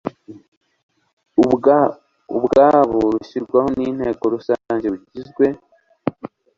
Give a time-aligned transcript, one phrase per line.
[2.35, 5.45] ubwabo rushyirwaho n inteko rusange Rugizwe